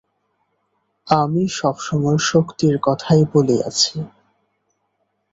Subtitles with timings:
[1.07, 3.95] আমি সব সময়ে শক্তির কথাই বলিয়াছি।